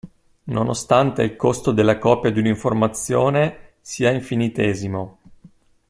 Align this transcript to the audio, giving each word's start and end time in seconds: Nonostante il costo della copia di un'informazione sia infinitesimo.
Nonostante 0.45 1.21
il 1.21 1.35
costo 1.35 1.71
della 1.71 1.99
copia 1.99 2.31
di 2.31 2.39
un'informazione 2.39 3.73
sia 3.81 4.09
infinitesimo. 4.09 5.19